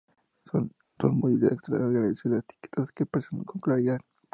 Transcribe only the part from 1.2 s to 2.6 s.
de agradecer las